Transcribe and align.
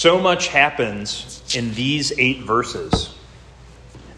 So 0.00 0.18
much 0.18 0.48
happens 0.48 1.42
in 1.54 1.74
these 1.74 2.10
eight 2.16 2.38
verses 2.38 3.14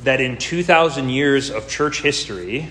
that 0.05 0.21
in 0.21 0.39
2,000 0.39 1.09
years 1.09 1.51
of 1.51 1.69
church 1.69 2.03
history, 2.03 2.69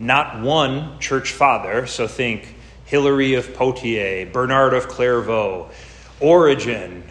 not 0.00 0.42
one 0.42 0.98
church 0.98 1.30
father, 1.30 1.86
so 1.86 2.08
think 2.08 2.56
Hilary 2.84 3.34
of 3.34 3.54
Poitiers, 3.54 4.32
Bernard 4.32 4.74
of 4.74 4.88
Clairvaux, 4.88 5.70
Origen, 6.18 7.04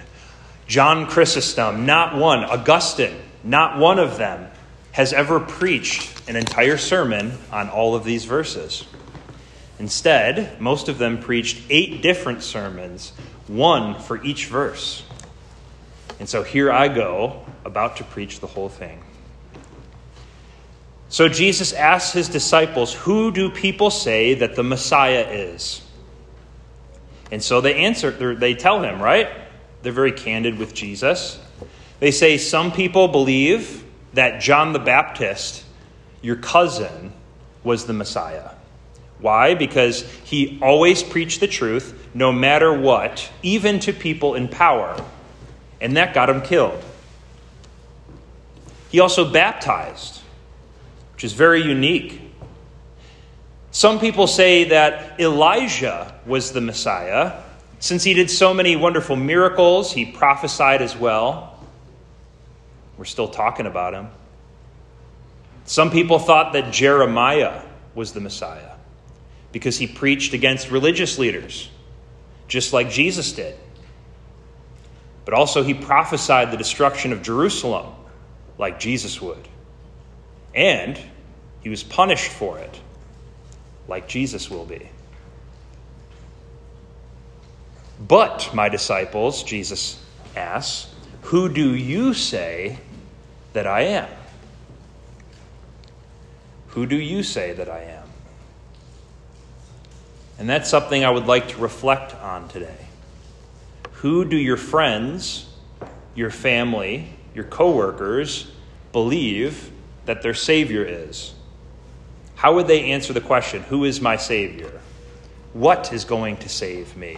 John 0.67 1.07
Chrysostom, 1.07 1.85
not 1.85 2.17
one, 2.17 2.43
Augustine, 2.43 3.15
not 3.41 3.79
one 3.79 3.99
of 3.99 4.17
them 4.17 4.51
has 4.91 5.13
ever 5.13 5.39
preached 5.39 6.29
an 6.29 6.35
entire 6.35 6.75
sermon 6.75 7.37
on 7.53 7.69
all 7.69 7.95
of 7.95 8.03
these 8.03 8.25
verses. 8.25 8.83
Instead, 9.79 10.59
most 10.59 10.89
of 10.89 10.97
them 10.97 11.21
preached 11.21 11.61
eight 11.69 12.01
different 12.01 12.43
sermons, 12.43 13.13
one 13.47 13.97
for 13.97 14.21
each 14.25 14.47
verse. 14.47 15.03
And 16.19 16.27
so 16.27 16.43
here 16.43 16.71
I 16.71 16.87
go, 16.87 17.45
about 17.63 17.97
to 17.97 18.03
preach 18.03 18.39
the 18.39 18.47
whole 18.47 18.69
thing. 18.69 19.03
So 21.09 21.29
Jesus 21.29 21.73
asks 21.73 22.13
his 22.13 22.27
disciples, 22.27 22.93
Who 22.93 23.31
do 23.31 23.49
people 23.49 23.89
say 23.89 24.33
that 24.35 24.55
the 24.55 24.63
Messiah 24.63 25.27
is? 25.29 25.81
And 27.31 27.41
so 27.43 27.61
they 27.61 27.75
answer, 27.75 28.35
they 28.35 28.55
tell 28.55 28.81
him, 28.81 29.01
right? 29.01 29.29
They're 29.83 29.91
very 29.91 30.11
candid 30.11 30.57
with 30.57 30.73
Jesus. 30.73 31.39
They 31.99 32.11
say, 32.11 32.37
Some 32.37 32.71
people 32.71 33.07
believe 33.07 33.85
that 34.13 34.41
John 34.41 34.73
the 34.73 34.79
Baptist, 34.79 35.63
your 36.21 36.35
cousin, 36.35 37.13
was 37.63 37.85
the 37.85 37.93
Messiah. 37.93 38.51
Why? 39.19 39.55
Because 39.55 40.01
he 40.23 40.59
always 40.61 41.03
preached 41.03 41.39
the 41.39 41.47
truth, 41.47 42.09
no 42.13 42.31
matter 42.31 42.73
what, 42.73 43.29
even 43.43 43.79
to 43.81 43.93
people 43.93 44.35
in 44.35 44.47
power. 44.47 45.03
And 45.79 45.97
that 45.97 46.13
got 46.13 46.29
him 46.29 46.41
killed. 46.41 46.83
He 48.89 48.99
also 48.99 49.29
baptized, 49.31 50.21
which 51.13 51.23
is 51.23 51.33
very 51.33 51.61
unique. 51.61 52.21
Some 53.71 53.99
people 53.99 54.27
say 54.27 54.65
that 54.65 55.19
Elijah 55.19 56.15
was 56.25 56.51
the 56.51 56.61
Messiah. 56.61 57.43
Since 57.79 58.03
he 58.03 58.13
did 58.13 58.31
so 58.31 58.53
many 58.53 58.75
wonderful 58.75 59.15
miracles, 59.15 59.91
he 59.91 60.05
prophesied 60.05 60.81
as 60.81 60.95
well. 60.95 61.59
We're 62.97 63.05
still 63.05 63.27
talking 63.27 63.67
about 63.67 63.93
him. 63.93 64.09
Some 65.65 65.91
people 65.91 66.17
thought 66.17 66.53
that 66.53 66.71
Jeremiah 66.71 67.61
was 67.93 68.13
the 68.13 68.21
Messiah 68.21 68.71
because 69.51 69.77
he 69.77 69.85
preached 69.85 70.33
against 70.33 70.71
religious 70.71 71.19
leaders, 71.19 71.69
just 72.47 72.73
like 72.73 72.89
Jesus 72.89 73.33
did. 73.33 73.55
But 75.27 75.33
also, 75.33 75.61
he 75.61 75.73
prophesied 75.73 76.51
the 76.51 76.57
destruction 76.57 77.11
of 77.11 77.21
Jerusalem, 77.21 77.93
like 78.57 78.79
Jesus 78.79 79.21
would. 79.21 79.45
And 80.55 80.97
he 81.59 81.67
was 81.67 81.83
punished 81.83 82.31
for 82.31 82.59
it, 82.59 82.79
like 83.89 84.07
Jesus 84.07 84.49
will 84.49 84.63
be. 84.63 84.87
But, 87.99 88.51
my 88.53 88.69
disciples, 88.69 89.43
Jesus 89.43 90.01
asks, 90.33 90.95
who 91.23 91.49
do 91.49 91.75
you 91.75 92.13
say 92.13 92.79
that 93.51 93.67
I 93.67 93.81
am? 93.81 94.07
Who 96.67 96.85
do 96.85 96.95
you 96.95 97.21
say 97.21 97.51
that 97.51 97.67
I 97.67 97.81
am? 97.81 98.07
And 100.39 100.49
that's 100.49 100.69
something 100.69 101.03
I 101.03 101.09
would 101.09 101.25
like 101.25 101.49
to 101.49 101.57
reflect 101.57 102.15
on 102.15 102.47
today. 102.47 102.86
Who 104.01 104.25
do 104.25 104.37
your 104.37 104.57
friends, 104.57 105.47
your 106.13 106.29
family, 106.29 107.09
your 107.33 107.45
coworkers 107.45 108.51
believe 108.91 109.71
that 110.05 110.21
their 110.21 110.35
Savior 110.35 110.85
is? 110.85 111.33
How 112.35 112.53
would 112.53 112.67
they 112.67 112.91
answer 112.91 113.13
the 113.13 113.21
question, 113.21 113.63
Who 113.63 113.85
is 113.85 113.99
my 113.99 114.15
Savior? 114.15 114.81
What 115.53 115.91
is 115.91 116.05
going 116.05 116.37
to 116.37 116.49
save 116.49 116.95
me? 116.95 117.17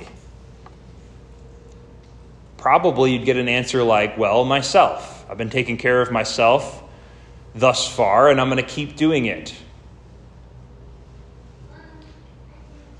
Probably 2.55 3.11
you'd 3.11 3.25
get 3.25 3.35
an 3.35 3.49
answer 3.49 3.83
like, 3.83 4.17
Well, 4.17 4.45
myself. 4.45 5.25
I've 5.29 5.37
been 5.37 5.49
taking 5.49 5.75
care 5.75 6.01
of 6.01 6.13
myself 6.13 6.81
thus 7.53 7.87
far, 7.87 8.29
and 8.29 8.39
I'm 8.39 8.49
going 8.49 8.63
to 8.63 8.69
keep 8.69 8.95
doing 8.95 9.25
it. 9.25 9.53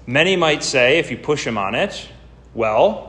Many 0.06 0.36
might 0.36 0.64
say, 0.64 1.00
if 1.00 1.12
you 1.12 1.18
push 1.18 1.46
them 1.46 1.58
on 1.58 1.76
it, 1.76 2.10
well, 2.54 3.09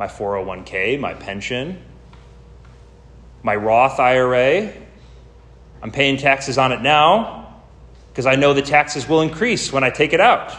my 0.00 0.06
401k, 0.06 0.98
my 0.98 1.12
pension, 1.12 1.78
my 3.42 3.54
Roth 3.54 4.00
IRA, 4.00 4.72
I'm 5.82 5.90
paying 5.90 6.16
taxes 6.16 6.56
on 6.56 6.72
it 6.72 6.80
now 6.80 7.60
because 8.08 8.24
I 8.24 8.36
know 8.36 8.54
the 8.54 8.62
taxes 8.62 9.06
will 9.06 9.20
increase 9.20 9.70
when 9.70 9.84
I 9.84 9.90
take 9.90 10.14
it 10.14 10.20
out. 10.20 10.56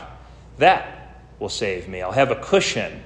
That 0.59 1.23
will 1.39 1.49
save 1.49 1.87
me. 1.87 2.03
I'll 2.03 2.11
have 2.11 2.29
a 2.29 2.35
cushion. 2.35 3.01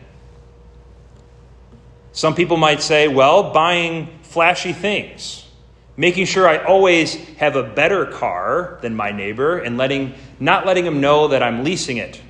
Some 2.11 2.35
people 2.35 2.57
might 2.57 2.81
say, 2.81 3.07
well, 3.07 3.53
buying 3.53 4.19
flashy 4.23 4.73
things, 4.73 5.47
making 5.95 6.25
sure 6.25 6.49
I 6.49 6.57
always 6.65 7.15
have 7.37 7.55
a 7.55 7.63
better 7.63 8.07
car 8.07 8.77
than 8.81 8.93
my 8.93 9.11
neighbor, 9.11 9.57
and 9.57 9.77
letting, 9.77 10.15
not 10.41 10.65
letting 10.65 10.85
him 10.85 10.99
know 10.99 11.29
that 11.29 11.41
I'm 11.41 11.63
leasing 11.63 11.95
it, 11.95 12.21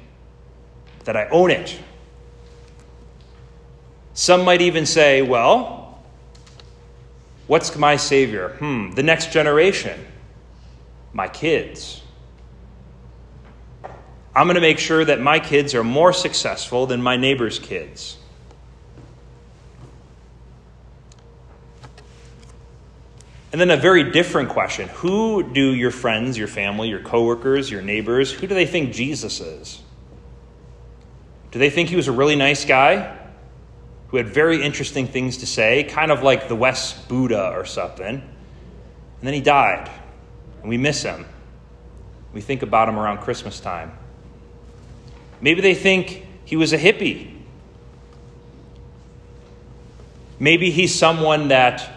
that 1.05 1.17
I 1.17 1.27
own 1.29 1.49
it. 1.49 1.75
Some 4.16 4.46
might 4.46 4.62
even 4.62 4.86
say, 4.86 5.22
well, 5.22 6.00
what's 7.48 7.76
my 7.76 7.98
Savior? 7.98 8.56
Hmm, 8.59 8.92
the 8.92 9.03
next 9.03 9.34
generation, 9.34 10.00
my 11.12 11.28
kids. 11.28 12.02
I'm 14.34 14.48
going 14.48 14.56
to 14.56 14.62
make 14.62 14.80
sure 14.80 15.03
that 15.03 15.20
my 15.20 15.40
kids 15.40 15.76
are 15.76 15.84
more 15.84 16.14
successful 16.14 16.88
than 16.88 17.02
my 17.02 17.18
neighbor's 17.18 17.59
kids. 17.59 18.18
And 23.52 23.59
then 23.59 23.70
a 23.70 23.78
very 23.78 24.12
different 24.12 24.47
question 24.47 24.88
Who 24.96 25.44
do 25.44 25.74
your 25.74 25.92
friends, 25.92 26.38
your 26.38 26.47
family, 26.47 26.88
your 26.88 27.02
coworkers, 27.02 27.70
your 27.70 27.82
neighbors, 27.82 28.32
who 28.32 28.47
do 28.47 28.56
they 28.56 28.66
think 28.66 28.94
Jesus 28.94 29.42
is? 29.42 29.82
Do 31.52 31.59
they 31.59 31.70
think 31.70 31.90
he 31.90 31.97
was 31.97 32.08
a 32.08 32.14
really 32.14 32.38
nice 32.38 32.64
guy 32.64 33.15
who 34.07 34.17
had 34.17 34.27
very 34.27 34.61
interesting 34.63 35.07
things 35.07 35.38
to 35.38 35.45
say, 35.45 35.83
kind 35.83 36.11
of 36.11 36.23
like 36.23 36.47
the 36.47 36.55
West 36.55 37.07
Buddha 37.07 37.51
or 37.53 37.66
something? 37.66 38.16
And 38.16 38.23
then 39.21 39.33
he 39.33 39.41
died, 39.41 39.89
and 40.61 40.69
we 40.69 40.77
miss 40.77 41.01
him. 41.03 41.25
We 42.33 42.41
think 42.41 42.61
about 42.61 42.89
him 42.89 42.99
around 42.99 43.19
Christmas 43.19 43.59
time. 43.59 43.91
Maybe 45.41 45.61
they 45.61 45.75
think 45.75 46.25
he 46.45 46.55
was 46.55 46.73
a 46.73 46.77
hippie. 46.77 47.31
Maybe 50.39 50.69
he's 50.69 50.93
someone 50.93 51.47
that 51.47 51.89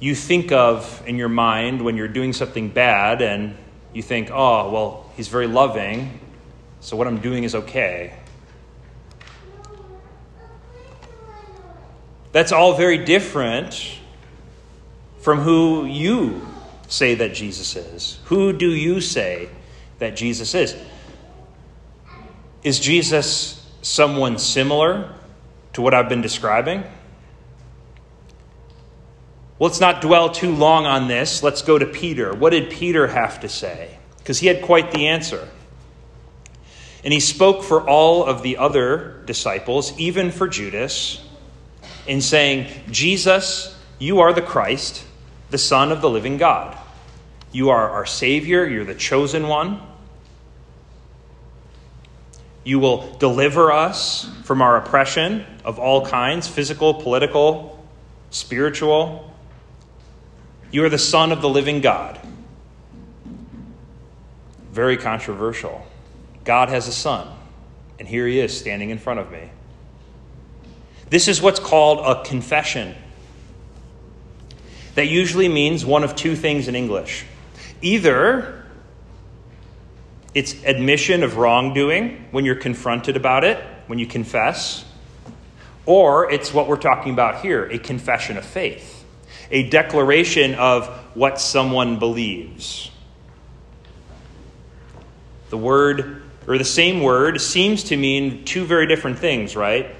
you 0.00 0.14
think 0.14 0.52
of 0.52 1.02
in 1.06 1.16
your 1.16 1.28
mind 1.28 1.82
when 1.82 1.96
you're 1.96 2.08
doing 2.08 2.32
something 2.32 2.68
bad 2.68 3.22
and 3.22 3.56
you 3.92 4.02
think, 4.02 4.30
oh, 4.30 4.70
well, 4.70 5.10
he's 5.16 5.28
very 5.28 5.46
loving, 5.46 6.20
so 6.80 6.96
what 6.96 7.06
I'm 7.06 7.20
doing 7.20 7.44
is 7.44 7.54
okay. 7.54 8.14
That's 12.36 12.52
all 12.52 12.74
very 12.74 12.98
different 12.98 13.98
from 15.20 15.38
who 15.40 15.86
you 15.86 16.46
say 16.86 17.14
that 17.14 17.32
Jesus 17.32 17.74
is. 17.76 18.18
Who 18.24 18.52
do 18.52 18.68
you 18.68 19.00
say 19.00 19.48
that 20.00 20.16
Jesus 20.16 20.54
is? 20.54 20.76
Is 22.62 22.78
Jesus 22.78 23.66
someone 23.80 24.36
similar 24.36 25.14
to 25.72 25.80
what 25.80 25.94
I've 25.94 26.10
been 26.10 26.20
describing? 26.20 26.82
Well, 29.58 29.70
let's 29.70 29.80
not 29.80 30.02
dwell 30.02 30.28
too 30.28 30.54
long 30.54 30.84
on 30.84 31.08
this. 31.08 31.42
Let's 31.42 31.62
go 31.62 31.78
to 31.78 31.86
Peter. 31.86 32.34
What 32.34 32.50
did 32.50 32.68
Peter 32.68 33.06
have 33.06 33.40
to 33.40 33.48
say? 33.48 33.96
Because 34.18 34.40
he 34.40 34.46
had 34.46 34.60
quite 34.60 34.90
the 34.90 35.06
answer. 35.06 35.48
And 37.02 37.14
he 37.14 37.20
spoke 37.20 37.64
for 37.64 37.80
all 37.88 38.26
of 38.26 38.42
the 38.42 38.58
other 38.58 39.22
disciples, 39.24 39.98
even 39.98 40.30
for 40.30 40.46
Judas, 40.46 41.22
in 42.06 42.20
saying, 42.20 42.70
Jesus, 42.90 43.76
you 43.98 44.20
are 44.20 44.32
the 44.32 44.42
Christ, 44.42 45.04
the 45.50 45.58
Son 45.58 45.92
of 45.92 46.00
the 46.00 46.10
living 46.10 46.36
God. 46.36 46.76
You 47.52 47.70
are 47.70 47.90
our 47.90 48.06
Savior, 48.06 48.66
you're 48.66 48.84
the 48.84 48.94
chosen 48.94 49.48
one. 49.48 49.80
You 52.64 52.80
will 52.80 53.16
deliver 53.18 53.70
us 53.70 54.28
from 54.44 54.60
our 54.60 54.76
oppression 54.76 55.46
of 55.64 55.78
all 55.78 56.04
kinds 56.04 56.48
physical, 56.48 56.94
political, 56.94 57.86
spiritual. 58.30 59.32
You 60.72 60.84
are 60.84 60.88
the 60.88 60.98
Son 60.98 61.30
of 61.30 61.40
the 61.40 61.48
living 61.48 61.80
God. 61.80 62.20
Very 64.72 64.96
controversial. 64.96 65.86
God 66.44 66.68
has 66.68 66.86
a 66.86 66.92
son, 66.92 67.28
and 67.98 68.06
here 68.06 68.26
he 68.26 68.40
is 68.40 68.56
standing 68.56 68.90
in 68.90 68.98
front 68.98 69.20
of 69.20 69.30
me. 69.30 69.50
This 71.08 71.28
is 71.28 71.40
what's 71.40 71.60
called 71.60 72.00
a 72.00 72.24
confession. 72.24 72.94
That 74.94 75.08
usually 75.08 75.48
means 75.48 75.84
one 75.84 76.04
of 76.04 76.16
two 76.16 76.34
things 76.36 76.68
in 76.68 76.74
English. 76.74 77.24
Either 77.82 78.64
it's 80.34 80.54
admission 80.64 81.22
of 81.22 81.36
wrongdoing 81.36 82.26
when 82.30 82.44
you're 82.44 82.54
confronted 82.54 83.16
about 83.16 83.44
it, 83.44 83.62
when 83.86 83.98
you 83.98 84.06
confess, 84.06 84.84
or 85.86 86.30
it's 86.30 86.52
what 86.52 86.68
we're 86.68 86.76
talking 86.76 87.14
about 87.14 87.40
here 87.40 87.64
a 87.64 87.78
confession 87.78 88.36
of 88.36 88.44
faith, 88.44 89.04
a 89.50 89.70
declaration 89.70 90.54
of 90.56 90.88
what 91.14 91.40
someone 91.40 91.98
believes. 91.98 92.90
The 95.48 95.56
word, 95.56 96.22
or 96.46 96.58
the 96.58 96.64
same 96.64 97.02
word, 97.02 97.40
seems 97.40 97.84
to 97.84 97.96
mean 97.96 98.44
two 98.44 98.66
very 98.66 98.86
different 98.86 99.18
things, 99.18 99.56
right? 99.56 99.95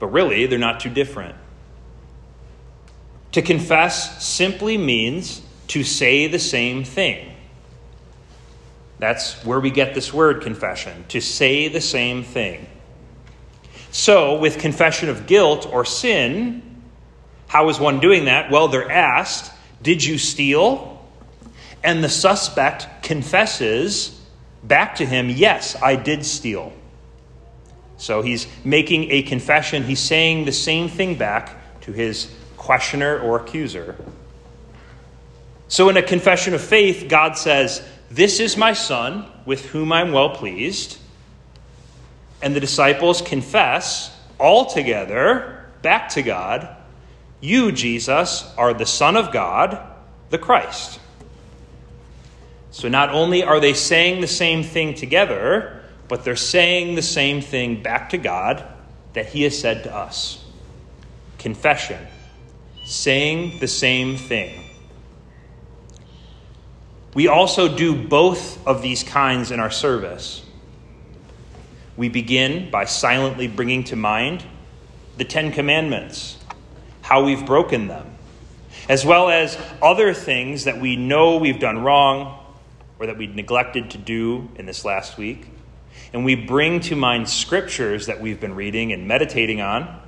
But 0.00 0.08
really, 0.08 0.46
they're 0.46 0.58
not 0.58 0.80
too 0.80 0.90
different. 0.90 1.36
To 3.32 3.42
confess 3.42 4.26
simply 4.26 4.76
means 4.76 5.42
to 5.68 5.84
say 5.84 6.26
the 6.26 6.40
same 6.40 6.82
thing. 6.82 7.32
That's 8.98 9.44
where 9.44 9.60
we 9.60 9.70
get 9.70 9.94
this 9.94 10.12
word 10.12 10.42
confession, 10.42 11.04
to 11.08 11.20
say 11.20 11.68
the 11.68 11.80
same 11.80 12.24
thing. 12.24 12.66
So, 13.92 14.38
with 14.38 14.58
confession 14.58 15.08
of 15.08 15.26
guilt 15.26 15.68
or 15.70 15.84
sin, 15.84 16.82
how 17.46 17.68
is 17.68 17.80
one 17.80 18.00
doing 18.00 18.24
that? 18.26 18.50
Well, 18.50 18.68
they're 18.68 18.90
asked, 18.90 19.52
Did 19.82 20.04
you 20.04 20.18
steal? 20.18 21.08
And 21.82 22.04
the 22.04 22.08
suspect 22.08 23.02
confesses 23.02 24.20
back 24.62 24.96
to 24.96 25.06
him, 25.06 25.30
Yes, 25.30 25.80
I 25.80 25.96
did 25.96 26.24
steal. 26.24 26.72
So 28.00 28.22
he's 28.22 28.46
making 28.64 29.10
a 29.10 29.22
confession. 29.22 29.84
He's 29.84 30.00
saying 30.00 30.46
the 30.46 30.52
same 30.52 30.88
thing 30.88 31.16
back 31.16 31.80
to 31.82 31.92
his 31.92 32.34
questioner 32.56 33.18
or 33.18 33.40
accuser. 33.40 33.94
So, 35.68 35.90
in 35.90 35.98
a 35.98 36.02
confession 36.02 36.54
of 36.54 36.62
faith, 36.62 37.06
God 37.08 37.36
says, 37.36 37.86
This 38.10 38.40
is 38.40 38.56
my 38.56 38.72
Son, 38.72 39.26
with 39.44 39.66
whom 39.66 39.92
I'm 39.92 40.12
well 40.12 40.30
pleased. 40.30 40.96
And 42.42 42.56
the 42.56 42.60
disciples 42.60 43.20
confess 43.20 44.16
all 44.38 44.64
together 44.64 45.66
back 45.82 46.08
to 46.10 46.22
God, 46.22 46.74
You, 47.40 47.70
Jesus, 47.70 48.50
are 48.56 48.72
the 48.72 48.86
Son 48.86 49.14
of 49.14 49.30
God, 49.30 49.78
the 50.30 50.38
Christ. 50.38 50.98
So, 52.70 52.88
not 52.88 53.10
only 53.10 53.44
are 53.44 53.60
they 53.60 53.74
saying 53.74 54.22
the 54.22 54.26
same 54.26 54.62
thing 54.62 54.94
together, 54.94 55.79
but 56.10 56.24
they're 56.24 56.34
saying 56.34 56.96
the 56.96 57.02
same 57.02 57.40
thing 57.40 57.80
back 57.80 58.10
to 58.10 58.18
God 58.18 58.64
that 59.12 59.26
He 59.26 59.44
has 59.44 59.56
said 59.56 59.84
to 59.84 59.94
us. 59.94 60.44
Confession, 61.38 62.04
saying 62.84 63.60
the 63.60 63.68
same 63.68 64.16
thing. 64.16 64.64
We 67.14 67.28
also 67.28 67.74
do 67.74 67.94
both 67.94 68.66
of 68.66 68.82
these 68.82 69.04
kinds 69.04 69.52
in 69.52 69.60
our 69.60 69.70
service. 69.70 70.44
We 71.96 72.08
begin 72.08 72.72
by 72.72 72.86
silently 72.86 73.46
bringing 73.46 73.84
to 73.84 73.96
mind 73.96 74.44
the 75.16 75.24
Ten 75.24 75.52
Commandments, 75.52 76.38
how 77.02 77.24
we've 77.24 77.46
broken 77.46 77.86
them, 77.86 78.16
as 78.88 79.06
well 79.06 79.30
as 79.30 79.56
other 79.80 80.12
things 80.12 80.64
that 80.64 80.80
we 80.80 80.96
know 80.96 81.36
we've 81.36 81.60
done 81.60 81.78
wrong 81.78 82.44
or 82.98 83.06
that 83.06 83.16
we 83.16 83.28
neglected 83.28 83.92
to 83.92 83.98
do 83.98 84.48
in 84.56 84.66
this 84.66 84.84
last 84.84 85.16
week 85.16 85.46
and 86.12 86.24
we 86.24 86.34
bring 86.34 86.80
to 86.80 86.96
mind 86.96 87.28
scriptures 87.28 88.06
that 88.06 88.20
we've 88.20 88.40
been 88.40 88.54
reading 88.54 88.92
and 88.92 89.06
meditating 89.06 89.60
on 89.60 90.00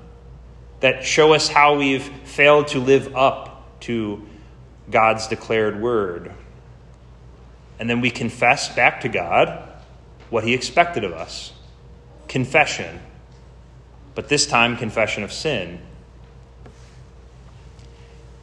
that 0.80 1.04
show 1.04 1.32
us 1.32 1.48
how 1.48 1.76
we've 1.76 2.02
failed 2.24 2.68
to 2.68 2.80
live 2.80 3.14
up 3.14 3.80
to 3.80 4.26
God's 4.90 5.28
declared 5.28 5.80
word. 5.80 6.32
And 7.78 7.88
then 7.88 8.00
we 8.00 8.10
confess 8.10 8.74
back 8.74 9.02
to 9.02 9.08
God 9.08 9.68
what 10.30 10.44
He 10.44 10.54
expected 10.54 11.04
of 11.04 11.12
us 11.12 11.52
confession, 12.26 12.98
but 14.14 14.28
this 14.28 14.46
time, 14.46 14.76
confession 14.76 15.22
of 15.22 15.30
sin. 15.32 15.78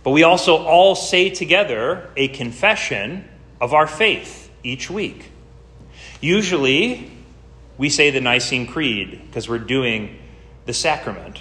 But 0.04 0.12
we 0.12 0.24
also 0.24 0.58
all 0.58 0.96
say 0.96 1.30
together 1.32 2.10
a 2.16 2.28
confession 2.28 3.28
of 3.60 3.74
our 3.74 3.88
faith 3.88 4.52
each 4.64 4.90
week. 4.90 5.32
Usually, 6.22 7.12
we 7.80 7.90
say 7.90 8.12
the 8.12 8.20
Nicene 8.20 8.68
Creed 8.68 9.22
because 9.26 9.48
we're 9.48 9.58
doing 9.58 10.20
the 10.66 10.74
sacrament. 10.74 11.40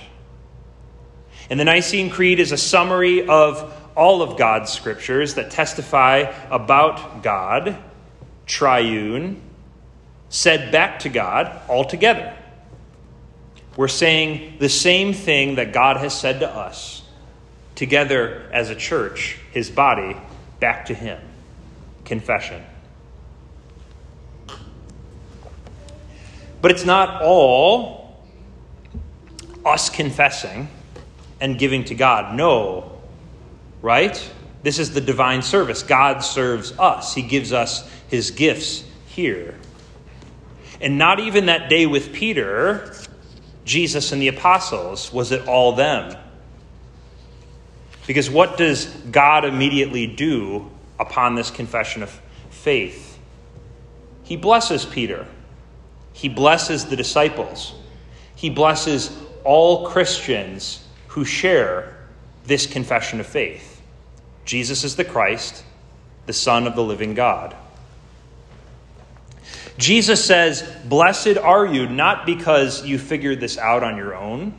And 1.51 1.59
the 1.59 1.65
Nicene 1.65 2.11
Creed 2.11 2.39
is 2.39 2.53
a 2.53 2.57
summary 2.57 3.27
of 3.27 3.75
all 3.97 4.23
of 4.23 4.39
God's 4.39 4.73
scriptures 4.73 5.35
that 5.35 5.51
testify 5.51 6.33
about 6.49 7.25
God, 7.25 7.77
triune, 8.47 9.43
said 10.29 10.71
back 10.71 11.01
to 11.01 11.09
God 11.09 11.61
altogether. 11.69 12.37
We're 13.77 13.89
saying 13.89 14.59
the 14.61 14.69
same 14.69 15.15
thing 15.15 15.57
that 15.57 15.73
God 15.73 15.97
has 15.97 16.17
said 16.19 16.41
to 16.41 16.49
us, 16.49 17.03
together 17.75 18.49
as 18.53 18.71
a 18.71 18.77
church, 18.77 19.39
his 19.51 19.71
body, 19.71 20.17
back 20.61 20.87
to 20.87 20.95
him. 20.95 21.21
Confession. 22.05 22.63
But 26.61 26.71
it's 26.71 26.85
not 26.85 27.23
all 27.23 28.25
us 29.65 29.91
confessing 29.91 30.69
and 31.41 31.59
giving 31.59 31.85
to 31.85 31.95
God. 31.95 32.35
No, 32.35 32.99
right? 33.83 34.31
This 34.63 34.79
is 34.79 34.93
the 34.93 35.01
divine 35.01 35.43
service. 35.43 35.83
God 35.83 36.21
serves 36.21 36.77
us, 36.79 37.15
He 37.15 37.23
gives 37.23 37.53
us 37.53 37.89
His 38.09 38.31
gifts 38.31 38.85
here. 39.07 39.55
And 40.81 40.99
not 40.99 41.21
even 41.21 41.47
that 41.47 41.69
day 41.69 41.87
with 41.87 42.13
Peter, 42.13 42.95
Jesus 43.65 44.13
and 44.13 44.23
the 44.23 44.29
apostles, 44.29 45.13
was 45.13 45.33
it 45.33 45.47
all 45.47 45.73
them. 45.73 46.17
Because 48.07 48.31
what 48.31 48.57
does 48.57 48.87
God 48.87 49.45
immediately 49.45 50.07
do 50.07 50.71
upon 50.99 51.35
this 51.35 51.51
confession 51.51 52.03
of 52.03 52.21
faith? 52.49 53.19
He 54.23 54.37
blesses 54.37 54.85
Peter. 54.87 55.27
He 56.19 56.29
blesses 56.29 56.87
the 56.87 56.97
disciples. 56.97 57.73
He 58.35 58.51
blesses 58.51 59.17
all 59.45 59.87
Christians 59.87 60.85
who 61.07 61.25
share 61.25 61.97
this 62.45 62.67
confession 62.67 63.21
of 63.21 63.27
faith. 63.29 63.81
Jesus 64.45 64.83
is 64.83 64.97
the 64.97 65.05
Christ, 65.05 65.63
the 66.27 66.33
Son 66.33 66.67
of 66.67 66.75
the 66.75 66.83
living 66.83 67.15
God. 67.15 67.55
Jesus 69.77 70.25
says, 70.25 70.69
Blessed 70.87 71.39
are 71.39 71.65
you, 71.65 71.89
not 71.89 72.27
because 72.27 72.85
you 72.85 72.99
figured 72.99 73.39
this 73.39 73.57
out 73.57 73.85
on 73.85 73.97
your 73.97 74.17
own, 74.17 74.59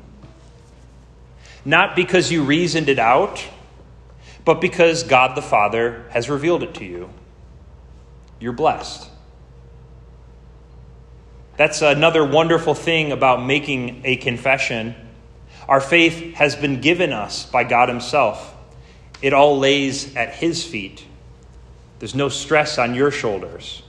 not 1.66 1.94
because 1.94 2.32
you 2.32 2.44
reasoned 2.44 2.88
it 2.88 3.00
out, 3.00 3.46
but 4.46 4.62
because 4.62 5.04
God 5.04 5.36
the 5.36 5.42
Father 5.42 6.06
has 6.12 6.30
revealed 6.30 6.64
it 6.64 6.76
to 6.76 6.86
you. 6.86 7.10
You're 8.40 8.54
blessed. 8.54 9.10
That's 11.60 11.82
another 11.82 12.24
wonderful 12.24 12.74
thing 12.74 13.12
about 13.12 13.46
making 13.46 14.04
a 14.06 14.16
confession. 14.16 14.96
Our 15.68 15.82
faith 15.82 16.36
has 16.36 16.56
been 16.56 16.80
given 16.80 17.12
us 17.12 17.46
by 17.48 17.66
God 17.66 17.90
Himself, 17.90 18.56
it 19.22 19.34
all 19.34 19.60
lays 19.60 20.16
at 20.16 20.34
His 20.36 20.64
feet. 20.64 21.04
There's 22.00 22.16
no 22.16 22.30
stress 22.30 22.78
on 22.78 22.96
your 22.96 23.12
shoulders. 23.12 23.84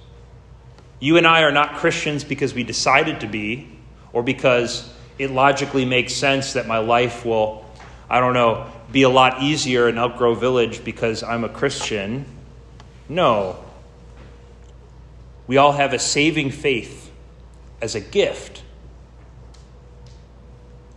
You 0.99 1.17
and 1.17 1.25
I 1.25 1.43
are 1.43 1.53
not 1.53 1.77
Christians 1.77 2.25
because 2.25 2.55
we 2.55 2.65
decided 2.65 3.21
to 3.21 3.29
be, 3.29 3.69
or 4.13 4.25
because 4.25 4.93
it 5.17 5.31
logically 5.31 5.85
makes 5.85 6.13
sense 6.13 6.55
that 6.55 6.67
my 6.67 6.79
life 6.79 7.25
will, 7.25 7.65
I 8.09 8.19
don't 8.19 8.35
know, 8.35 8.69
be 8.91 9.05
a 9.05 9.09
lot 9.09 9.45
easier 9.45 9.89
in 9.89 9.97
Elk 9.97 10.17
Grove 10.17 10.41
Village 10.41 10.85
because 10.85 11.23
I'm 11.23 11.45
a 11.45 11.49
Christian. 11.49 12.25
No. 13.09 13.65
We 15.47 15.57
all 15.57 15.71
have 15.71 15.93
a 15.93 16.01
saving 16.01 16.51
faith 16.51 17.00
as 17.81 17.95
a 17.95 18.01
gift, 18.01 18.63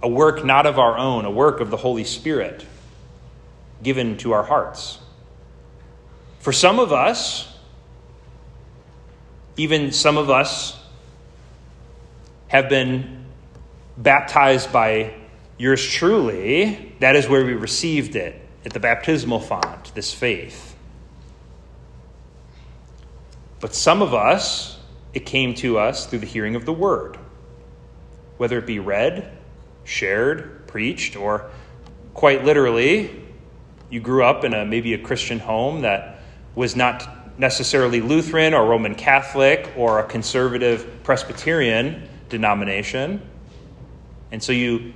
a 0.01 0.07
work 0.07 0.43
not 0.43 0.65
of 0.65 0.79
our 0.79 0.97
own, 0.97 1.25
a 1.25 1.31
work 1.31 1.59
of 1.59 1.71
the 1.71 1.77
Holy 1.77 2.03
Spirit 2.03 2.65
given 3.81 4.17
to 4.17 4.33
our 4.33 4.43
hearts. 4.43 4.99
For 6.39 6.51
some 6.51 6.79
of 6.79 6.91
us, 6.91 7.53
even 9.55 9.91
some 9.91 10.17
of 10.17 10.29
us 10.29 10.77
have 12.47 12.69
been 12.69 13.25
baptized 13.97 14.71
by 14.73 15.13
yours 15.57 15.85
truly. 15.85 16.95
That 16.99 17.15
is 17.15 17.27
where 17.27 17.45
we 17.45 17.53
received 17.53 18.15
it, 18.15 18.39
at 18.65 18.73
the 18.73 18.79
baptismal 18.79 19.39
font, 19.39 19.93
this 19.95 20.13
faith. 20.13 20.75
But 23.59 23.73
some 23.73 24.01
of 24.01 24.13
us, 24.13 24.77
it 25.13 25.25
came 25.25 25.53
to 25.55 25.77
us 25.77 26.05
through 26.05 26.19
the 26.19 26.25
hearing 26.25 26.55
of 26.55 26.65
the 26.65 26.73
word. 26.73 27.17
whether 28.37 28.57
it 28.57 28.65
be 28.65 28.79
read, 28.79 29.31
shared, 29.83 30.67
preached, 30.67 31.15
or 31.15 31.49
quite 32.13 32.43
literally, 32.43 33.23
you 33.89 33.99
grew 33.99 34.23
up 34.23 34.43
in 34.43 34.53
a 34.53 34.65
maybe 34.65 34.93
a 34.95 34.97
Christian 34.97 35.39
home 35.39 35.81
that 35.81 36.19
was 36.55 36.75
not 36.75 37.39
necessarily 37.39 38.01
Lutheran 38.01 38.53
or 38.53 38.65
Roman 38.65 38.95
Catholic 38.95 39.71
or 39.77 39.99
a 39.99 40.03
conservative 40.03 41.03
Presbyterian 41.03 42.07
denomination. 42.29 43.21
And 44.31 44.41
so 44.41 44.51
you 44.51 44.93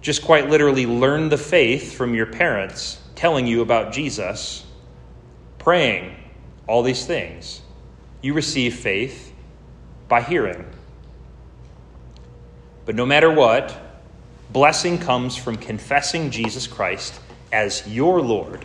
just 0.00 0.22
quite 0.22 0.48
literally 0.50 0.86
learned 0.86 1.32
the 1.32 1.38
faith 1.38 1.94
from 1.94 2.14
your 2.14 2.26
parents 2.26 3.00
telling 3.14 3.46
you 3.46 3.62
about 3.62 3.92
Jesus, 3.92 4.66
praying, 5.58 6.14
all 6.68 6.82
these 6.82 7.06
things. 7.06 7.62
You 8.22 8.34
receive 8.34 8.74
faith 8.74 9.32
by 10.08 10.22
hearing. 10.22 10.64
But 12.84 12.94
no 12.94 13.06
matter 13.06 13.30
what, 13.30 13.76
blessing 14.52 14.98
comes 14.98 15.36
from 15.36 15.56
confessing 15.56 16.30
Jesus 16.30 16.66
Christ 16.66 17.18
as 17.52 17.86
your 17.88 18.20
Lord, 18.20 18.64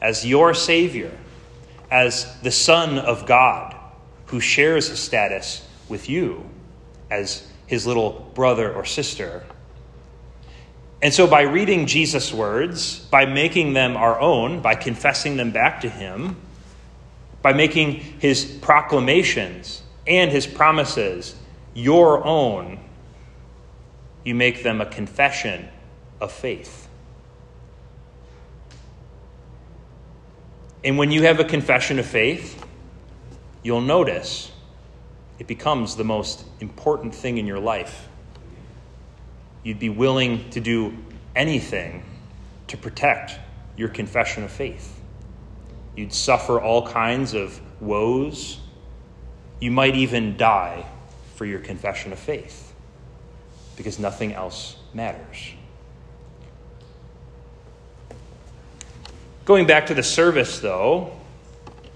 as 0.00 0.24
your 0.24 0.54
Savior, 0.54 1.16
as 1.90 2.40
the 2.42 2.52
Son 2.52 2.98
of 2.98 3.26
God 3.26 3.74
who 4.26 4.38
shares 4.38 4.88
his 4.88 5.00
status 5.00 5.66
with 5.88 6.08
you 6.08 6.48
as 7.10 7.46
his 7.66 7.86
little 7.86 8.30
brother 8.34 8.72
or 8.72 8.84
sister. 8.84 9.44
And 11.02 11.12
so, 11.12 11.26
by 11.26 11.42
reading 11.42 11.86
Jesus' 11.86 12.32
words, 12.32 13.00
by 13.06 13.26
making 13.26 13.72
them 13.72 13.96
our 13.96 14.20
own, 14.20 14.60
by 14.60 14.74
confessing 14.74 15.36
them 15.36 15.50
back 15.50 15.80
to 15.80 15.88
him, 15.88 16.36
by 17.42 17.52
making 17.52 17.94
his 18.20 18.44
proclamations 18.44 19.79
and 20.10 20.30
his 20.30 20.46
promises 20.46 21.36
your 21.72 22.26
own, 22.26 22.80
you 24.24 24.34
make 24.34 24.62
them 24.62 24.80
a 24.80 24.86
confession 24.86 25.68
of 26.20 26.32
faith. 26.32 26.88
And 30.82 30.98
when 30.98 31.10
you 31.10 31.22
have 31.22 31.40
a 31.40 31.44
confession 31.44 31.98
of 31.98 32.06
faith, 32.06 32.64
you'll 33.62 33.80
notice 33.80 34.50
it 35.38 35.46
becomes 35.46 35.96
the 35.96 36.04
most 36.04 36.44
important 36.60 37.14
thing 37.14 37.38
in 37.38 37.46
your 37.46 37.60
life. 37.60 38.08
You'd 39.62 39.78
be 39.78 39.88
willing 39.88 40.50
to 40.50 40.60
do 40.60 40.96
anything 41.36 42.02
to 42.66 42.76
protect 42.76 43.38
your 43.76 43.88
confession 43.88 44.42
of 44.42 44.50
faith. 44.50 45.00
You'd 45.96 46.12
suffer 46.12 46.60
all 46.60 46.86
kinds 46.86 47.34
of 47.34 47.60
woes. 47.80 48.59
You 49.60 49.70
might 49.70 49.94
even 49.94 50.38
die 50.38 50.86
for 51.34 51.44
your 51.44 51.60
confession 51.60 52.12
of 52.12 52.18
faith 52.18 52.72
because 53.76 53.98
nothing 53.98 54.32
else 54.32 54.76
matters. 54.94 55.52
Going 59.44 59.66
back 59.66 59.86
to 59.86 59.94
the 59.94 60.02
service, 60.02 60.60
though, 60.60 61.16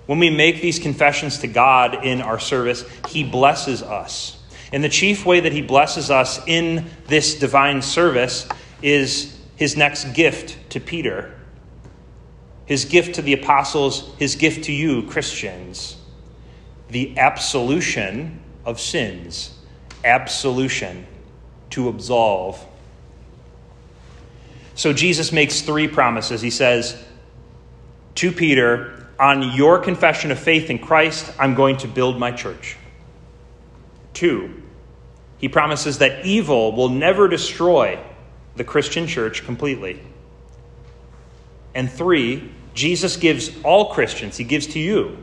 when 0.06 0.18
we 0.18 0.28
make 0.28 0.60
these 0.60 0.78
confessions 0.78 1.38
to 1.38 1.46
God 1.46 2.04
in 2.04 2.20
our 2.20 2.38
service, 2.38 2.84
He 3.08 3.24
blesses 3.24 3.82
us. 3.82 4.38
And 4.72 4.84
the 4.84 4.88
chief 4.88 5.24
way 5.24 5.40
that 5.40 5.52
He 5.52 5.62
blesses 5.62 6.10
us 6.10 6.40
in 6.46 6.90
this 7.06 7.38
divine 7.38 7.80
service 7.80 8.46
is 8.82 9.38
His 9.56 9.76
next 9.76 10.12
gift 10.12 10.70
to 10.70 10.80
Peter, 10.80 11.34
His 12.66 12.84
gift 12.84 13.14
to 13.14 13.22
the 13.22 13.32
apostles, 13.32 14.14
His 14.18 14.36
gift 14.36 14.64
to 14.64 14.72
you, 14.72 15.04
Christians 15.04 15.96
the 16.94 17.18
absolution 17.18 18.40
of 18.64 18.80
sins. 18.80 19.58
Absolution, 20.04 21.04
to 21.70 21.88
absolve. 21.88 22.64
So 24.76 24.92
Jesus 24.92 25.32
makes 25.32 25.60
three 25.60 25.88
promises. 25.88 26.40
He 26.40 26.50
says, 26.50 27.04
to 28.14 28.30
Peter, 28.30 29.08
On 29.18 29.56
your 29.56 29.80
confession 29.80 30.30
of 30.30 30.38
faith 30.38 30.70
in 30.70 30.78
Christ, 30.78 31.32
I'm 31.36 31.56
going 31.56 31.78
to 31.78 31.88
build 31.88 32.16
my 32.16 32.30
church. 32.30 32.76
Two, 34.12 34.62
he 35.38 35.48
promises 35.48 35.98
that 35.98 36.24
evil 36.24 36.76
will 36.76 36.90
never 36.90 37.26
destroy 37.26 37.98
the 38.54 38.62
Christian 38.62 39.08
church 39.08 39.44
completely. 39.44 40.00
And 41.74 41.90
three, 41.90 42.52
Jesus 42.72 43.16
gives 43.16 43.50
all 43.64 43.92
Christians, 43.92 44.36
he 44.36 44.44
gives 44.44 44.68
to 44.68 44.78
you, 44.78 45.18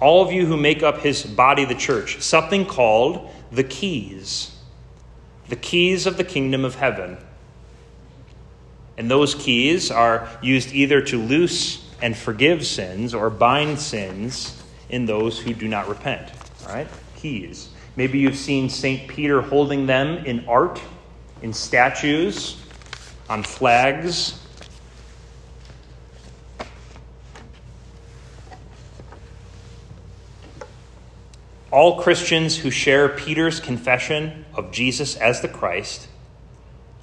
all 0.00 0.22
of 0.22 0.32
you 0.32 0.46
who 0.46 0.56
make 0.56 0.82
up 0.82 0.98
his 0.98 1.22
body, 1.24 1.64
the 1.64 1.74
church, 1.74 2.20
something 2.20 2.64
called 2.64 3.30
the 3.52 3.64
keys. 3.64 4.56
The 5.48 5.56
keys 5.56 6.06
of 6.06 6.16
the 6.16 6.24
kingdom 6.24 6.64
of 6.64 6.76
heaven. 6.76 7.18
And 8.96 9.10
those 9.10 9.34
keys 9.34 9.90
are 9.90 10.28
used 10.42 10.72
either 10.72 11.00
to 11.02 11.18
loose 11.20 11.88
and 12.02 12.16
forgive 12.16 12.66
sins 12.66 13.14
or 13.14 13.30
bind 13.30 13.78
sins 13.78 14.62
in 14.88 15.06
those 15.06 15.38
who 15.38 15.54
do 15.54 15.68
not 15.68 15.88
repent. 15.88 16.30
All 16.66 16.74
right? 16.74 16.88
Keys. 17.16 17.70
Maybe 17.96 18.18
you've 18.18 18.36
seen 18.36 18.68
St. 18.68 19.08
Peter 19.08 19.42
holding 19.42 19.86
them 19.86 20.24
in 20.24 20.46
art, 20.48 20.80
in 21.42 21.52
statues, 21.52 22.56
on 23.28 23.42
flags. 23.42 24.39
All 31.70 32.00
Christians 32.00 32.56
who 32.56 32.70
share 32.70 33.08
Peter's 33.08 33.60
confession 33.60 34.44
of 34.54 34.72
Jesus 34.72 35.16
as 35.16 35.40
the 35.40 35.48
Christ, 35.48 36.08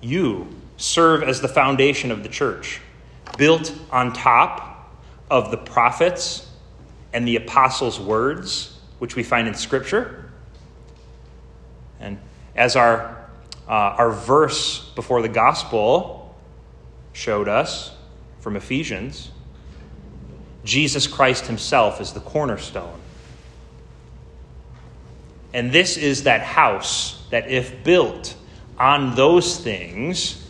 you 0.01 0.47
serve 0.75 1.23
as 1.23 1.39
the 1.39 1.47
foundation 1.47 2.11
of 2.11 2.23
the 2.23 2.29
church, 2.29 2.81
built 3.37 3.73
on 3.91 4.11
top 4.11 4.93
of 5.31 5.51
the 5.51 5.57
prophets 5.57 6.49
and 7.13 7.25
the 7.25 7.37
apostles' 7.37 7.99
words, 7.99 8.77
which 8.99 9.15
we 9.15 9.23
find 9.23 9.47
in 9.47 9.53
Scripture. 9.53 10.29
And 11.99 12.19
as 12.55 12.75
our, 12.75 13.29
uh, 13.67 13.71
our 13.71 14.11
verse 14.11 14.89
before 14.95 15.21
the 15.21 15.29
gospel 15.29 16.35
showed 17.13 17.47
us 17.47 17.91
from 18.41 18.57
Ephesians, 18.57 19.31
Jesus 20.65 21.07
Christ 21.07 21.47
himself 21.47 22.01
is 22.01 22.11
the 22.11 22.19
cornerstone. 22.19 22.99
And 25.57 25.71
this 25.71 25.97
is 25.97 26.25
that 26.25 26.41
house 26.41 27.19
that, 27.31 27.49
if 27.49 27.83
built 27.83 28.35
on 28.77 29.15
those 29.15 29.57
things, 29.59 30.47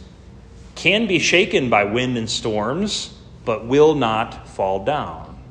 can 0.75 1.07
be 1.07 1.17
shaken 1.17 1.69
by 1.69 1.85
wind 1.85 2.17
and 2.17 2.29
storms, 2.29 3.13
but 3.45 3.65
will 3.65 3.95
not 3.95 4.49
fall 4.49 4.83
down. 4.83 5.41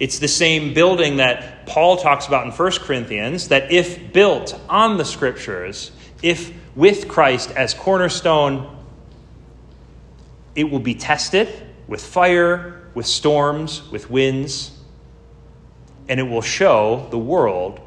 It's 0.00 0.18
the 0.18 0.26
same 0.26 0.74
building 0.74 1.18
that 1.18 1.68
Paul 1.68 1.98
talks 1.98 2.26
about 2.26 2.46
in 2.46 2.50
1 2.50 2.72
Corinthians 2.80 3.46
that 3.46 3.70
if 3.70 4.12
built 4.12 4.60
on 4.68 4.96
the 4.96 5.04
scriptures, 5.04 5.92
if 6.20 6.52
with 6.74 7.06
Christ 7.06 7.52
as 7.52 7.74
cornerstone, 7.74 8.76
it 10.56 10.64
will 10.64 10.80
be 10.80 10.96
tested 10.96 11.48
with 11.86 12.04
fire, 12.04 12.90
with 12.94 13.06
storms, 13.06 13.88
with 13.92 14.10
winds, 14.10 14.72
and 16.08 16.18
it 16.18 16.24
will 16.24 16.42
show 16.42 17.06
the 17.10 17.18
world 17.18 17.80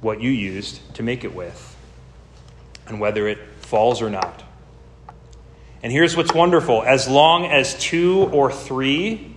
what 0.00 0.20
you 0.20 0.30
used 0.30 0.94
to 0.94 1.02
make 1.02 1.24
it 1.24 1.34
with 1.34 1.76
and 2.86 3.00
whether 3.00 3.26
it 3.28 3.38
falls 3.60 4.02
or 4.02 4.10
not. 4.10 4.42
And 5.82 5.90
here's 5.90 6.16
what's 6.16 6.34
wonderful 6.34 6.82
as 6.82 7.08
long 7.08 7.46
as 7.46 7.78
two 7.78 8.28
or 8.32 8.52
three 8.52 9.34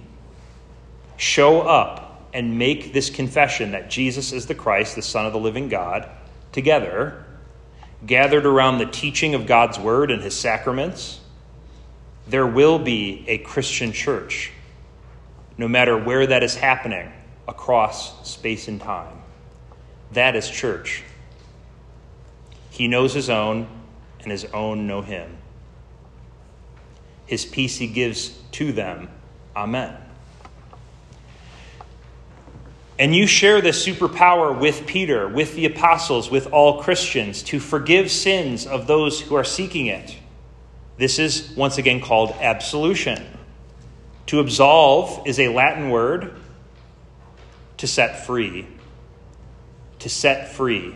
show 1.15 1.61
up 1.61 2.27
and 2.33 2.57
make 2.57 2.91
this 2.91 3.09
confession 3.09 3.71
that 3.71 3.89
Jesus 3.89 4.33
is 4.33 4.47
the 4.47 4.55
Christ, 4.55 4.95
the 4.95 5.01
Son 5.01 5.25
of 5.25 5.31
the 5.31 5.39
living 5.39 5.69
God, 5.69 6.09
together, 6.51 7.23
gathered 8.05 8.45
around 8.45 8.79
the 8.79 8.85
teaching 8.85 9.35
of 9.35 9.45
God's 9.45 9.79
word 9.79 10.11
and 10.11 10.21
his 10.21 10.35
sacraments, 10.35 11.21
there 12.27 12.47
will 12.47 12.79
be 12.79 13.23
a 13.27 13.37
Christian 13.37 13.93
church, 13.93 14.51
no 15.57 15.67
matter 15.67 15.97
where 15.97 16.25
that 16.27 16.43
is 16.43 16.55
happening 16.55 17.11
across 17.47 18.29
space 18.29 18.67
and 18.67 18.79
time. 18.79 19.17
That 20.11 20.35
is 20.35 20.49
church. 20.49 21.03
He 22.69 22.87
knows 22.87 23.13
his 23.13 23.29
own, 23.29 23.67
and 24.21 24.31
his 24.31 24.45
own 24.45 24.87
know 24.87 25.01
him. 25.01 25.37
His 27.25 27.45
peace 27.45 27.77
he 27.77 27.87
gives 27.87 28.29
to 28.53 28.71
them. 28.71 29.09
Amen. 29.55 29.97
And 32.99 33.15
you 33.15 33.25
share 33.25 33.59
this 33.59 33.85
superpower 33.85 34.57
with 34.57 34.85
Peter, 34.85 35.27
with 35.27 35.55
the 35.55 35.65
apostles, 35.65 36.29
with 36.29 36.47
all 36.47 36.81
Christians 36.81 37.41
to 37.43 37.59
forgive 37.59 38.11
sins 38.11 38.67
of 38.67 38.87
those 38.87 39.19
who 39.19 39.35
are 39.35 39.43
seeking 39.43 39.87
it. 39.87 40.15
This 40.97 41.17
is 41.17 41.53
once 41.57 41.79
again 41.79 42.01
called 42.01 42.31
absolution. 42.39 43.25
To 44.27 44.39
absolve 44.39 45.25
is 45.25 45.39
a 45.39 45.49
Latin 45.49 45.89
word 45.89 46.35
to 47.83 47.87
set 47.87 48.25
free 48.25 48.65
to 50.03 50.09
set 50.09 50.49
free. 50.49 50.93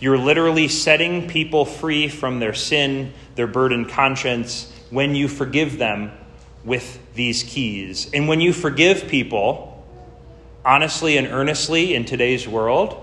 You're 0.00 0.18
literally 0.18 0.66
setting 0.66 1.28
people 1.28 1.64
free 1.64 2.08
from 2.08 2.40
their 2.40 2.54
sin, 2.54 3.12
their 3.36 3.46
burdened 3.46 3.88
conscience, 3.88 4.70
when 4.90 5.14
you 5.14 5.28
forgive 5.28 5.78
them 5.78 6.10
with 6.64 6.98
these 7.14 7.44
keys. 7.44 8.10
And 8.12 8.26
when 8.26 8.40
you 8.40 8.52
forgive 8.52 9.06
people, 9.06 9.86
honestly 10.64 11.16
and 11.16 11.28
earnestly 11.28 11.94
in 11.94 12.04
today's 12.04 12.48
world, 12.48 13.00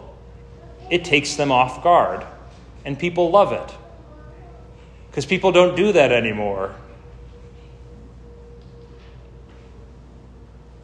it 0.92 1.06
takes 1.06 1.36
them 1.36 1.54
off 1.54 1.82
guard. 1.82 2.26
And 2.84 3.00
people 3.00 3.32
love 3.32 3.54
it. 3.54 3.74
Because 5.10 5.26
people 5.26 5.54
don't 5.54 5.78
do 5.78 5.94
that 5.94 6.12
anymore. 6.12 6.76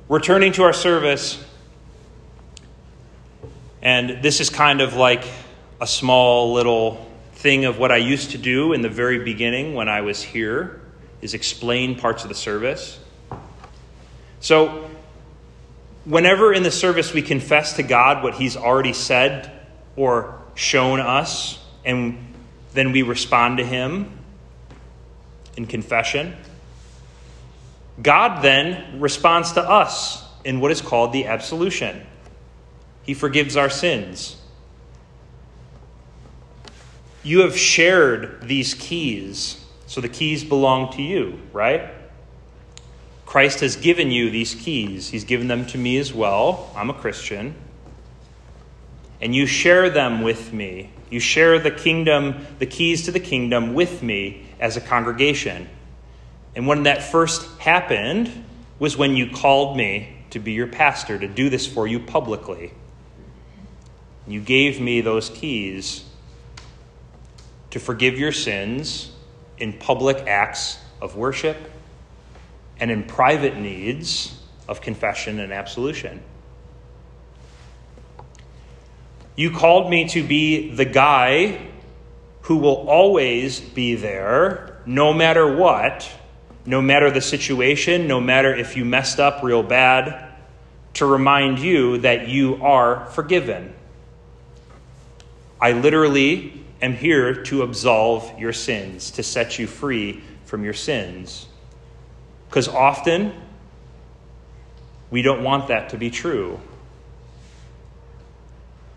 Returning 0.08 0.54
to 0.54 0.64
our 0.64 0.74
service, 0.74 1.44
and 3.82 4.22
this 4.22 4.40
is 4.40 4.50
kind 4.50 4.82
of 4.82 4.96
like 4.96 5.26
a 5.82 5.88
small 5.88 6.54
little 6.54 7.06
thing 7.34 7.66
of 7.66 7.80
what 7.80 7.92
I 7.92 7.98
used 7.98 8.32
to 8.32 8.38
do 8.38 8.74
in 8.74 8.82
the 8.82 8.90
very 8.90 9.20
beginning 9.20 9.74
when 9.74 9.88
I 9.88 10.02
was 10.02 10.22
here 10.22 10.82
is 11.22 11.34
explain 11.34 11.98
parts 11.98 12.24
of 12.24 12.30
the 12.30 12.36
service. 12.36 13.00
So, 14.42 14.90
whenever 16.06 16.54
in 16.54 16.64
the 16.64 16.72
service 16.72 17.14
we 17.14 17.22
confess 17.22 17.74
to 17.78 17.84
God 17.84 18.24
what 18.24 18.34
He's 18.34 18.58
already 18.58 18.94
said 18.94 19.52
or 19.96 20.42
shown 20.56 21.00
us, 21.00 21.60
and 21.86 22.18
then 22.74 22.92
we 22.92 23.02
respond 23.02 23.58
to 23.58 23.66
Him 23.66 24.18
in 25.56 25.66
confession, 25.66 26.36
God 28.02 28.42
then 28.42 29.00
responds 29.00 29.54
to 29.54 29.62
us 29.62 30.26
in 30.44 30.60
what 30.60 30.72
is 30.72 30.82
called 30.82 31.12
the 31.12 31.28
absolution. 31.28 32.06
He 33.04 33.14
forgives 33.14 33.58
our 33.58 33.70
sins. 33.70 34.36
You 37.24 37.42
have 37.42 37.58
shared 37.58 38.48
these 38.48 38.74
keys, 38.74 39.66
so 39.88 40.00
the 40.02 40.10
keys 40.10 40.44
belong 40.44 40.94
to 40.94 41.02
you, 41.02 41.40
right? 41.52 41.92
Christ 43.26 43.60
has 43.60 43.76
given 43.76 44.10
you 44.10 44.32
these 44.32 44.56
keys. 44.56 45.10
He's 45.10 45.24
given 45.24 45.48
them 45.48 45.66
to 45.68 45.78
me 45.78 45.98
as 45.98 46.14
well. 46.14 46.72
I'm 46.76 46.90
a 46.90 46.94
Christian. 46.94 47.54
And 49.22 49.36
you 49.36 49.46
share 49.46 49.90
them 49.90 50.22
with 50.22 50.52
me. 50.54 50.90
You 51.12 51.20
share 51.20 51.60
the 51.60 51.72
kingdom, 51.72 52.48
the 52.58 52.66
keys 52.66 53.06
to 53.06 53.12
the 53.12 53.20
kingdom 53.20 53.74
with 53.74 54.02
me 54.02 54.48
as 54.60 54.78
a 54.78 54.82
congregation. 54.82 55.70
And 56.56 56.68
when 56.68 56.84
that 56.84 57.04
first 57.04 57.60
happened 57.60 58.46
was 58.80 58.98
when 58.98 59.16
you 59.16 59.30
called 59.30 59.78
me 59.78 60.24
to 60.32 60.40
be 60.40 60.54
your 60.54 60.68
pastor, 60.68 61.20
to 61.20 61.28
do 61.28 61.50
this 61.50 61.68
for 61.68 61.86
you 61.86 62.00
publicly. 62.00 62.74
You 64.30 64.42
gave 64.42 64.80
me 64.80 65.02
those 65.02 65.30
keys 65.30 66.04
to 67.72 67.80
forgive 67.80 68.20
your 68.20 68.32
sins 68.32 69.12
in 69.58 69.74
public 69.74 70.28
acts 70.28 70.78
of 71.02 71.16
worship 71.16 71.58
and 72.80 72.92
in 72.92 73.04
private 73.06 73.58
needs 73.58 74.40
of 74.68 74.82
confession 74.82 75.40
and 75.40 75.52
absolution. 75.52 76.22
You 79.36 79.50
called 79.50 79.90
me 79.90 80.08
to 80.10 80.24
be 80.24 80.70
the 80.76 80.86
guy 80.86 81.68
who 82.42 82.58
will 82.58 82.88
always 82.88 83.60
be 83.60 83.96
there, 83.96 84.80
no 84.86 85.12
matter 85.12 85.56
what, 85.56 86.08
no 86.68 86.84
matter 86.84 87.10
the 87.10 87.22
situation, 87.22 88.08
no 88.08 88.22
matter 88.22 88.54
if 88.54 88.78
you 88.78 88.86
messed 88.86 89.20
up 89.20 89.42
real 89.42 89.64
bad, 89.64 90.28
to 90.94 91.08
remind 91.08 91.58
you 91.58 91.98
that 92.00 92.28
you 92.28 92.64
are 92.64 93.08
forgiven. 93.08 93.74
I 95.62 95.74
literally 95.74 96.64
am 96.82 96.94
here 96.94 97.44
to 97.46 97.64
absolve 97.64 98.40
your 98.40 98.54
sins, 98.54 99.12
to 99.12 99.24
set 99.24 99.60
you 99.60 99.68
free 99.68 100.24
from 100.46 100.64
your 100.64 100.74
sins. 100.74 101.48
Because 102.48 102.68
often, 102.68 103.34
we 105.12 105.22
don't 105.22 105.44
want 105.44 105.68
that 105.68 105.90
to 105.90 105.98
be 105.98 106.10
true. 106.10 106.60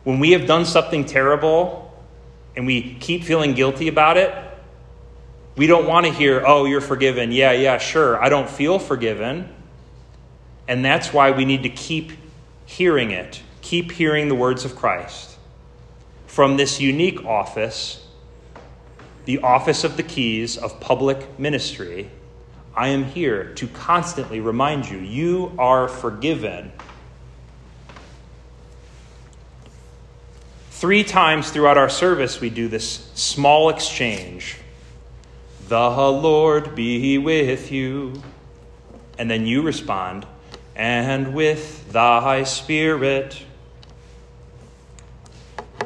When 0.05 0.21
we 0.21 0.33
have 0.33 0.47
done 0.47 0.65
something 0.65 1.05
terrible 1.05 1.93
and 2.57 2.67
we 2.67 2.95
keep 2.95 3.25
feeling 3.25 3.55
guilty 3.55 3.89
about 3.89 4.17
it, 4.17 4.33
we 5.57 5.67
don't 5.67 5.87
want 5.87 6.07
to 6.07 6.13
hear, 6.13 6.43
oh, 6.47 6.65
you're 6.65 6.81
forgiven. 6.81 7.33
Yeah, 7.33 7.53
yeah, 7.53 7.79
sure. 7.79 8.23
I 8.23 8.29
don't 8.29 8.49
feel 8.49 8.79
forgiven. 8.79 9.53
And 10.69 10.85
that's 10.85 11.13
why 11.13 11.33
we 11.33 11.45
need 11.45 11.65
to 11.65 11.69
keep 11.69 12.13
hearing 12.65 13.11
it, 13.11 13.43
keep 13.61 13.91
hearing 13.91 14.29
the 14.29 14.35
words 14.35 14.65
of 14.65 14.77
Christ 14.77 15.32
from 16.33 16.57
this 16.57 16.81
unique 16.81 17.23
office, 17.27 18.07
the 19.27 19.37
office 19.41 19.85
of 19.85 19.99
the 19.99 20.03
keys 20.03 20.57
of 20.57 20.81
public 20.81 21.39
ministry. 21.39 22.11
I 22.75 22.89
am 22.89 23.05
here 23.05 23.53
to 23.57 23.67
constantly 23.67 24.41
remind 24.41 24.89
you 24.89 24.97
you 24.97 25.53
are 25.59 25.89
forgiven. 25.89 26.73
Three 30.71 31.05
times 31.05 31.51
throughout 31.51 31.77
our 31.77 31.91
service, 31.91 32.41
we 32.41 32.49
do 32.49 32.67
this 32.67 33.11
small 33.13 33.69
exchange. 33.69 34.57
The 35.69 35.91
Lord 35.91 36.75
be 36.75 37.19
with 37.19 37.71
you. 37.71 38.23
And 39.19 39.31
then 39.31 39.45
you 39.45 39.61
respond, 39.61 40.27
and 40.75 41.35
with 41.35 41.93
thy 41.93 42.45
spirit. 42.45 43.45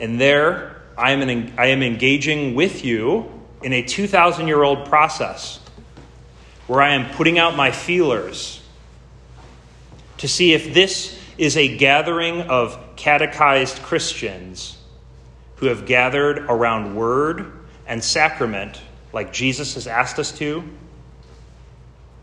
And 0.01 0.21
there, 0.21 0.77
I 0.97 1.13
am, 1.13 1.23
an, 1.23 1.55
I 1.59 1.67
am 1.67 1.83
engaging 1.83 2.55
with 2.55 2.85
you 2.85 3.31
in 3.63 3.73
a 3.73 3.83
2,000 3.83 4.47
year 4.47 4.63
old 4.63 4.89
process 4.89 5.61
where 6.67 6.83
I 6.83 6.95
am 6.95 7.15
putting 7.15 7.39
out 7.39 7.57
my 7.57 7.71
feelers 7.71 8.61
to 10.19 10.29
see 10.29 10.53
if 10.53 10.75
this 10.75 11.19
is 11.39 11.57
a 11.57 11.77
gathering 11.77 12.43
of 12.43 12.79
catechized 12.97 13.83
Christians 13.83 14.79
who 15.57 15.67
have 15.67 15.87
gathered 15.87 16.39
around 16.39 16.97
word 16.97 17.53
and 17.87 18.03
sacrament 18.03 18.81
like 19.13 19.33
Jesus 19.33 19.75
has 19.75 19.87
asked 19.87 20.19
us 20.19 20.33
to 20.39 20.65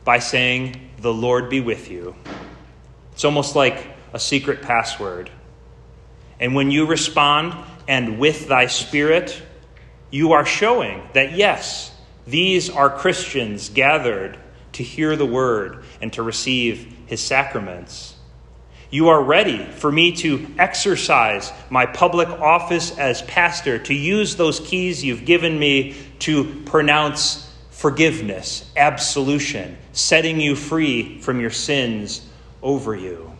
by 0.04 0.20
saying, 0.20 0.90
The 0.98 1.14
Lord 1.14 1.50
be 1.50 1.62
with 1.62 1.90
you. 1.90 2.16
It's 3.14 3.24
almost 3.24 3.56
like 3.56 3.88
a 4.12 4.20
secret 4.20 4.62
password. 4.62 5.30
And 6.40 6.56
when 6.56 6.72
you 6.72 6.86
respond, 6.86 7.56
and 7.88 8.20
with 8.20 8.48
thy 8.48 8.68
spirit, 8.68 9.42
you 10.10 10.34
are 10.34 10.46
showing 10.46 11.02
that 11.14 11.34
yes, 11.34 11.92
these 12.26 12.70
are 12.70 12.90
Christians 12.90 13.70
gathered 13.70 14.38
to 14.74 14.84
hear 14.84 15.16
the 15.16 15.26
word 15.26 15.84
and 16.02 16.12
to 16.14 16.24
receive 16.24 16.96
his 17.06 17.22
sacraments. 17.22 18.16
You 18.90 19.10
are 19.10 19.22
ready 19.22 19.66
for 19.66 19.92
me 19.92 20.12
to 20.18 20.48
exercise 20.60 21.52
my 21.70 21.86
public 21.86 22.30
office 22.30 22.98
as 22.98 23.24
pastor, 23.24 23.80
to 23.80 23.94
use 23.94 24.36
those 24.36 24.60
keys 24.60 25.04
you've 25.04 25.26
given 25.26 25.58
me 25.58 25.96
to 26.20 26.62
pronounce 26.66 27.52
forgiveness, 27.72 28.72
absolution, 28.78 29.78
setting 29.94 30.40
you 30.40 30.56
free 30.56 31.20
from 31.20 31.42
your 31.42 31.50
sins 31.50 32.22
over 32.62 32.96
you. 32.96 33.33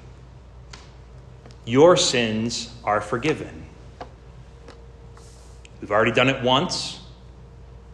Your 1.66 1.96
sins 1.96 2.74
are 2.84 3.02
forgiven. 3.02 3.66
We've 5.82 5.92
already 5.92 6.12
done 6.12 6.30
it 6.30 6.44
once 6.44 7.00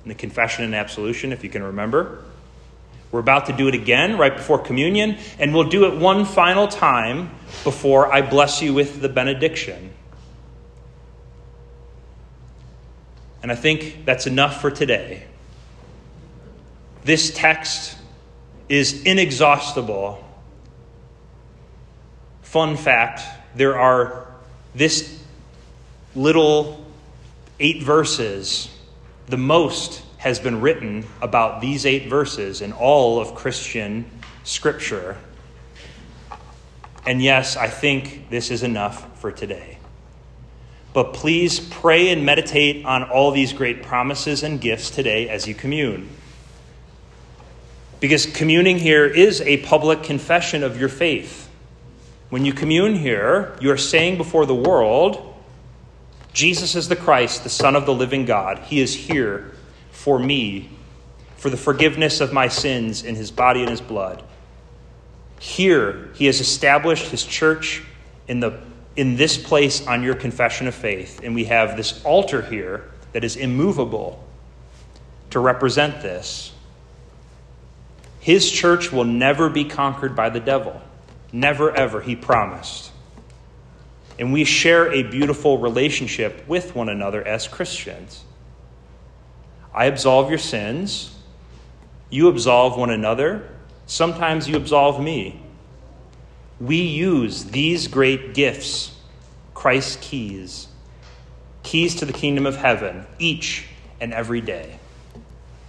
in 0.03 0.09
the 0.09 0.15
confession 0.15 0.65
and 0.65 0.75
absolution, 0.75 1.31
if 1.31 1.43
you 1.43 1.49
can 1.49 1.63
remember. 1.63 2.23
We're 3.11 3.19
about 3.19 3.47
to 3.47 3.53
do 3.53 3.67
it 3.67 3.73
again 3.73 4.17
right 4.17 4.35
before 4.35 4.59
communion, 4.59 5.17
and 5.39 5.53
we'll 5.53 5.69
do 5.69 5.85
it 5.85 5.99
one 5.99 6.25
final 6.25 6.67
time 6.67 7.31
before 7.63 8.11
I 8.13 8.21
bless 8.21 8.61
you 8.61 8.73
with 8.73 9.01
the 9.01 9.09
benediction. 9.09 9.91
And 13.41 13.51
I 13.51 13.55
think 13.55 14.05
that's 14.05 14.27
enough 14.27 14.61
for 14.61 14.69
today. 14.69 15.23
This 17.03 17.31
text 17.33 17.97
is 18.67 19.03
inexhaustible 19.03 20.23
Fun 22.49 22.77
fact 22.77 23.21
there 23.55 23.77
are 23.77 24.27
this 24.75 25.21
little 26.15 26.85
eight 27.59 27.83
verses, 27.83 28.69
the 29.27 29.37
most 29.37 30.03
has 30.17 30.39
been 30.39 30.61
written 30.61 31.05
about 31.21 31.61
these 31.61 31.85
eight 31.85 32.09
verses 32.09 32.61
in 32.61 32.73
all 32.73 33.19
of 33.19 33.35
Christian 33.35 34.09
scripture. 34.43 35.17
And 37.05 37.21
yes, 37.21 37.55
I 37.57 37.67
think 37.67 38.29
this 38.29 38.51
is 38.51 38.63
enough 38.63 39.19
for 39.19 39.31
today. 39.31 39.77
But 40.93 41.13
please 41.13 41.59
pray 41.59 42.09
and 42.09 42.25
meditate 42.25 42.85
on 42.85 43.03
all 43.03 43.31
these 43.31 43.53
great 43.53 43.83
promises 43.83 44.43
and 44.43 44.59
gifts 44.59 44.89
today 44.89 45.29
as 45.29 45.47
you 45.47 45.53
commune. 45.53 46.09
Because 47.99 48.25
communing 48.25 48.79
here 48.79 49.05
is 49.05 49.41
a 49.41 49.57
public 49.57 50.03
confession 50.03 50.63
of 50.63 50.79
your 50.79 50.89
faith. 50.89 51.48
When 52.29 52.45
you 52.45 52.53
commune 52.53 52.95
here, 52.95 53.57
you 53.59 53.71
are 53.71 53.77
saying 53.77 54.17
before 54.17 54.45
the 54.45 54.55
world 54.55 55.25
Jesus 56.33 56.75
is 56.75 56.87
the 56.87 56.95
Christ, 56.95 57.43
the 57.43 57.49
Son 57.49 57.75
of 57.75 57.85
the 57.85 57.93
living 57.93 58.25
God. 58.25 58.59
He 58.59 58.79
is 58.79 58.93
here 58.93 59.51
for 59.91 60.19
me, 60.19 60.69
for 61.37 61.49
the 61.49 61.57
forgiveness 61.57 62.21
of 62.21 62.31
my 62.31 62.47
sins 62.47 63.03
in 63.03 63.15
his 63.15 63.31
body 63.31 63.61
and 63.61 63.69
his 63.69 63.81
blood. 63.81 64.23
Here, 65.39 66.09
he 66.13 66.27
has 66.27 66.39
established 66.39 67.09
his 67.09 67.25
church 67.25 67.83
in, 68.27 68.39
the, 68.39 68.59
in 68.95 69.15
this 69.15 69.37
place 69.37 69.85
on 69.87 70.03
your 70.03 70.15
confession 70.15 70.67
of 70.67 70.75
faith. 70.75 71.21
And 71.23 71.33
we 71.33 71.45
have 71.45 71.75
this 71.75 72.03
altar 72.05 72.41
here 72.41 72.91
that 73.13 73.23
is 73.23 73.35
immovable 73.35 74.23
to 75.31 75.39
represent 75.39 76.01
this. 76.01 76.53
His 78.19 78.51
church 78.51 78.91
will 78.91 79.05
never 79.05 79.49
be 79.49 79.65
conquered 79.65 80.15
by 80.15 80.29
the 80.29 80.39
devil. 80.39 80.81
Never, 81.31 81.71
ever, 81.71 82.01
he 82.01 82.15
promised. 82.15 82.91
And 84.17 84.33
we 84.33 84.43
share 84.43 84.91
a 84.91 85.03
beautiful 85.03 85.57
relationship 85.59 86.47
with 86.47 86.75
one 86.75 86.89
another 86.89 87.25
as 87.25 87.47
Christians. 87.47 88.23
I 89.73 89.85
absolve 89.85 90.29
your 90.29 90.39
sins. 90.39 91.15
You 92.09 92.27
absolve 92.27 92.77
one 92.77 92.89
another. 92.89 93.49
Sometimes 93.85 94.47
you 94.47 94.55
absolve 94.55 95.01
me. 95.01 95.41
We 96.59 96.81
use 96.81 97.45
these 97.45 97.87
great 97.87 98.33
gifts, 98.33 98.97
Christ's 99.53 99.97
keys, 100.01 100.67
keys 101.63 101.95
to 101.95 102.05
the 102.05 102.13
kingdom 102.13 102.45
of 102.45 102.57
heaven, 102.57 103.05
each 103.19 103.67
and 104.01 104.13
every 104.13 104.41
day. 104.41 104.79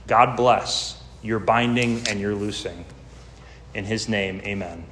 God 0.09 0.37
bless 0.37 1.01
your 1.23 1.39
binding 1.39 2.09
and 2.09 2.19
your 2.19 2.35
loosing. 2.35 2.85
In 3.75 3.85
his 3.85 4.09
name, 4.09 4.41
amen. 4.45 4.85